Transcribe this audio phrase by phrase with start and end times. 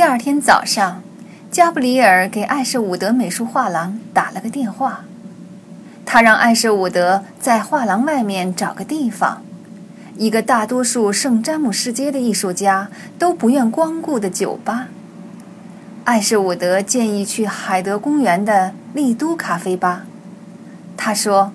[0.00, 1.02] 第二天早上，
[1.50, 5.04] 加布里尔给艾舍伍德美术画廊打了个电话，
[6.06, 9.42] 他让艾舍伍德在画廊外面找个地方，
[10.16, 14.88] 一个大多数圣詹姆士街的艺术家都不愿光顾的酒吧。
[16.04, 20.06] 艾舍伍德建议去海德公园的丽都咖啡吧。
[20.96, 21.52] 他说，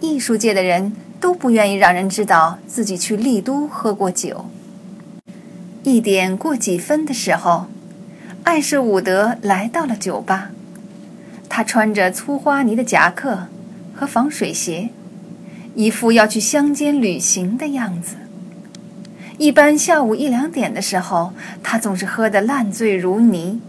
[0.00, 4.46] 艺术界的人都不愿意让人知道自己去丽都喝过酒。
[5.84, 7.66] 一点过几分的时候，
[8.54, 10.52] 艾舍伍德来到了酒吧。
[11.48, 13.48] 他穿着粗花呢的夹克
[13.92, 14.90] 和防水鞋，
[15.74, 18.14] 一副要去乡间旅行的样子。
[19.38, 21.32] 一般下午一两点的时候，
[21.64, 23.60] 他总是喝得烂醉如泥。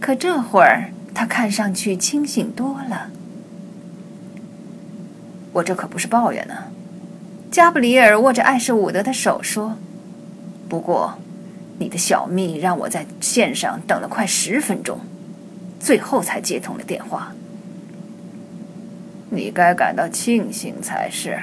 [0.00, 3.10] 可这会儿，他看上去清醒多了。
[5.52, 6.54] 我这可不是抱怨呢，
[7.52, 9.76] 加布里尔握着艾舍伍德的手说
[10.68, 11.20] ：“不过，
[11.78, 15.00] 你的小蜜让我在线上等了快十分钟，
[15.78, 17.32] 最后才接通了电话。
[19.30, 21.38] 你该感到庆幸才是。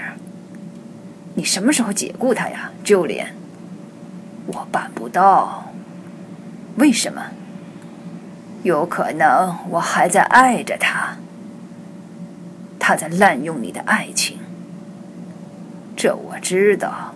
[1.35, 3.35] 你什么时候解雇他呀，就连？
[4.47, 5.71] 我办不到。
[6.77, 7.21] 为什么？”
[8.63, 11.17] 有可能我还在爱着他，
[12.79, 14.39] 他在滥用你的爱情，
[15.95, 17.13] 这我知道。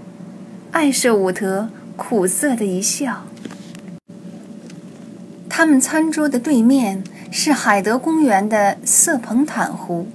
[0.71, 3.25] 艾舍伍德苦涩的一笑。
[5.49, 10.07] 他们餐桌的对面是海德公园的瑟彭坦湖。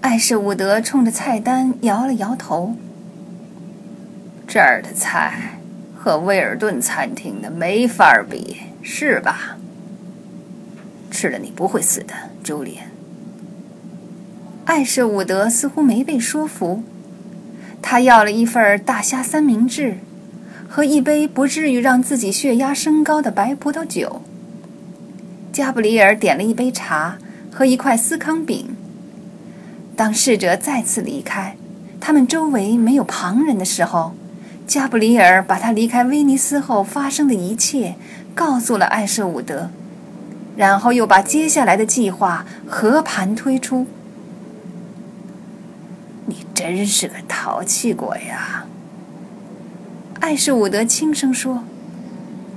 [0.00, 2.76] 艾舍伍德冲着菜单摇了摇头。
[4.46, 5.58] 这儿的菜
[5.96, 9.56] 和威尔顿餐厅的没法比，是吧？
[11.10, 12.78] 吃了你不会死的，朱莉。
[14.66, 16.84] 艾舍伍德似乎没被说服，
[17.82, 19.98] 他要了一份大虾三明治
[20.74, 24.22] 和一杯不至于让自己血压升高的白葡萄酒。
[25.52, 27.16] 加布里尔点了一杯茶
[27.52, 28.76] 和一块司康饼。
[29.94, 31.56] 当侍者再次离开，
[32.00, 34.14] 他们周围没有旁人的时候，
[34.66, 37.94] 加布里尔把他离开威尼斯后发生的一切
[38.34, 39.70] 告诉了艾舍伍德。
[40.56, 43.86] 然后又把接下来的计划和盘推出。
[46.26, 48.66] 你真是个淘气鬼呀！
[50.24, 51.64] 艾舍伍德轻声说：“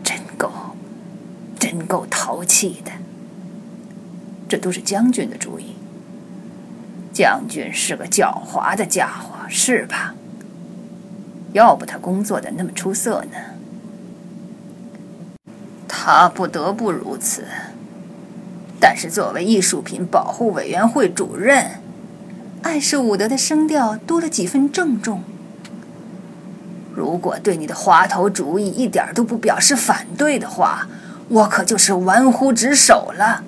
[0.02, 0.50] 真够，
[1.60, 2.94] 真够淘气的。
[4.48, 5.76] 这都是将军的主意。
[7.12, 10.16] 将军是个狡猾的家伙，是吧？
[11.52, 13.38] 要不他工作的那么出色呢？
[15.90, 17.44] 他不得不如此。”
[18.80, 21.82] 但是，作为艺术品保护委员会主任，
[22.62, 25.22] 艾舍伍德的声调多了几分郑重。
[26.98, 30.88] 如果对你的滑头主意一点都不表示反对的话，
[31.30, 33.44] 我可就是玩忽职守了。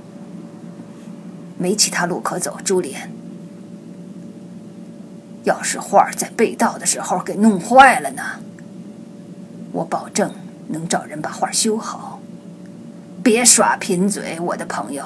[1.58, 3.12] 没其他路可走，朱莲。
[5.46, 8.22] 要是画在被盗的时候给弄坏了呢？
[9.72, 10.32] 我保证
[10.68, 12.20] 能找人把画修好。
[13.24, 15.04] 别耍贫嘴，我的朋友，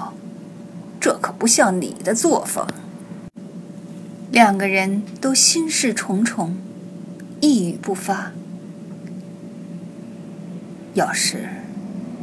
[1.00, 2.68] 这可不像你的作风。
[4.32, 6.58] 两个人都心事重重，
[7.44, 8.32] 一语不发。
[10.94, 11.50] 要是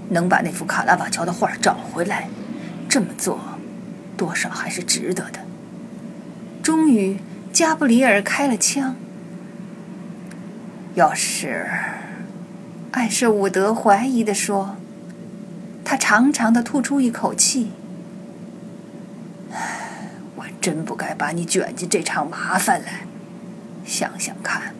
[0.09, 2.31] 能把那幅卡拉瓦乔的画找回来，
[2.89, 3.39] 这么做
[4.17, 5.41] 多少还是值得的。
[6.63, 7.19] 终于，
[7.53, 8.97] 加布里尔开了枪。
[10.95, 11.69] 要是，
[12.93, 14.77] 艾舍伍德怀疑的说。
[15.85, 17.73] 他长长的吐出一口气，
[20.37, 23.07] 我真不该把你卷进这场麻烦来。
[23.85, 24.73] 想想看，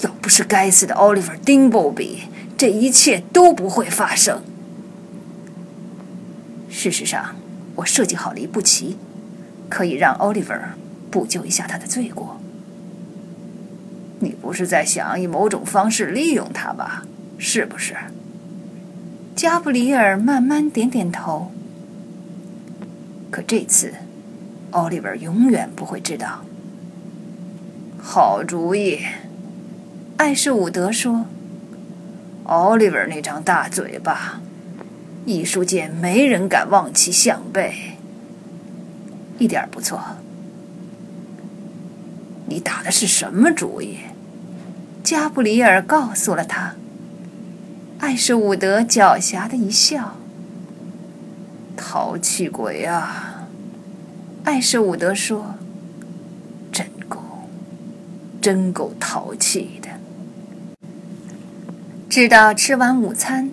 [0.00, 2.20] 要不是该死的 Oliver Dimbleby，
[2.56, 4.42] 这一切都不会发生。
[6.68, 7.36] 事实上，
[7.76, 8.96] 我设计好了一步棋，
[9.68, 10.60] 可以让 Oliver
[11.10, 12.40] 补救一下他的罪过。
[14.20, 17.04] 你不是在想以某种方式利用他吧？
[17.38, 17.94] 是不是？
[19.36, 21.52] 加布里尔慢慢点点头。
[23.30, 23.94] 可这次，
[24.72, 26.44] 奥利弗永远不会知道。
[28.00, 28.98] 好主意，
[30.18, 31.26] 艾舍伍德说。
[32.44, 34.40] 奥利弗那张大嘴巴，
[35.26, 37.74] 艺术界没人敢望其项背。
[39.38, 40.00] 一点不错。
[42.46, 43.98] 你打的是什么主意？
[45.04, 46.74] 加布里尔告诉了他。
[47.98, 50.16] 艾舍伍德狡黠的一笑
[51.76, 53.46] ：“淘气鬼啊！”
[54.44, 55.56] 艾舍伍德说
[56.72, 57.20] ：“真够，
[58.40, 59.87] 真够淘气的。”
[62.18, 63.48] 直到吃完午餐，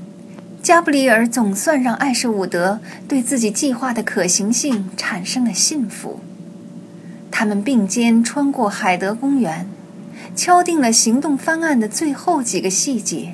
[0.63, 6.19] 加布里尔总算让艾什伍德对自己计划的可行性产生了信服。
[7.29, 9.67] 他们并肩穿过海德公园，
[10.35, 13.33] 敲定了行动方案的最后几个细节。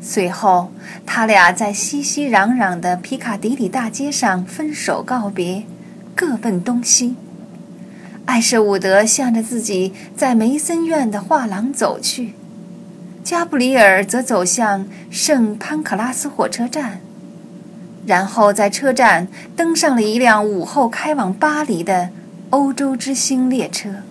[0.00, 0.72] 随后，
[1.04, 5.64] 他俩在熙熙攘攘的皮卡迪里大街上分手告别，
[6.14, 7.14] 各奔东西。
[8.24, 12.32] 艾舍伍德向着自己在梅森院的画廊走去。
[13.30, 16.98] 加布里尔则走向圣潘克拉斯火车站，
[18.04, 22.10] 然后在车站登上了一辆午后开往巴黎的
[22.50, 24.02] 欧洲之星列车。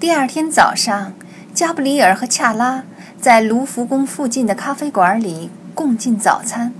[0.00, 1.12] 第二天早上，
[1.52, 2.84] 加布里尔和恰拉
[3.20, 6.72] 在卢浮宫附近的咖啡馆里共进早餐。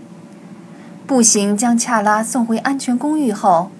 [1.06, 3.70] 步行将恰拉送回安全公寓后，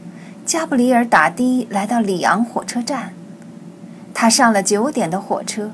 [0.45, 3.15] 加布里尔打的来到里昂火车站。
[4.13, 5.71] 他上了九点的火车。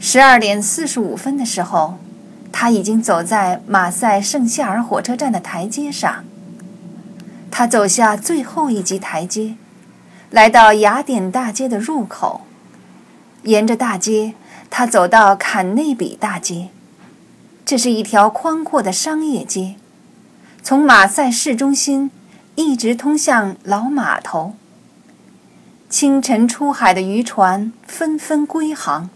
[0.00, 1.98] 十二点四十五分的时候，
[2.52, 6.24] 他已经走在马赛圣夏尔火车站的台阶上。
[7.50, 9.56] 他走下最后一级台阶，
[10.30, 12.42] 来到雅典大街的入口。
[13.42, 14.34] 沿着大街，
[14.70, 16.68] 他走到坎内比大街。
[17.64, 19.74] 这是一条宽阔的商业街，
[20.62, 22.10] 从马赛市中心
[22.54, 24.54] 一直通向老码头。
[25.90, 29.10] 清晨出海的渔船纷纷归航。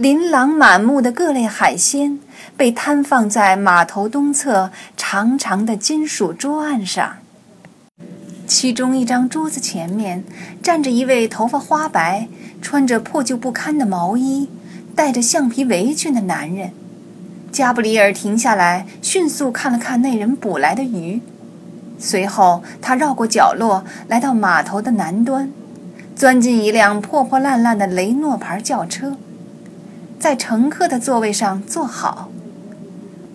[0.00, 2.20] 琳琅满目的各类海鲜
[2.56, 7.16] 被摊放在码头东侧长长的金属桌案上，
[8.46, 10.24] 其中一张桌子前面
[10.62, 12.28] 站着一位头发花白、
[12.62, 14.48] 穿着破旧不堪的毛衣、
[14.96, 16.70] 戴着橡皮围裙的男人。
[17.52, 21.20] 加布里尔停下来，迅速看了看那人捕来的鱼，
[21.98, 25.52] 随后他绕过角落，来到码头的南端，
[26.16, 29.18] 钻进一辆破破烂烂的雷诺牌轿车。
[30.20, 32.30] 在乘客的座位上坐好。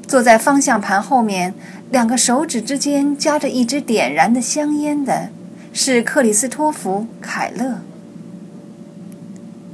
[0.07, 1.55] 坐在方向盘后面，
[1.89, 5.29] 两个手指之间夹着一支点燃的香烟的，
[5.73, 7.79] 是克里斯托弗·凯勒。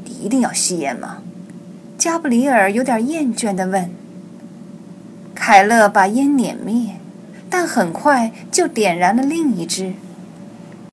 [0.06, 1.18] 你一定要吸烟吗？
[1.98, 3.90] 加布里尔有点厌倦地问。
[5.36, 6.96] 凯勒把烟捻灭，
[7.50, 9.94] 但很快就点燃了另一支。